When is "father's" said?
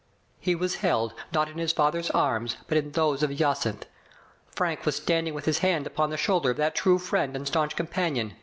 1.73-2.09